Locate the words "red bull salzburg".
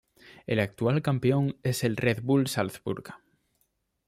1.95-3.13